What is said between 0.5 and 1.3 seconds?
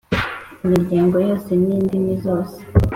Imiryango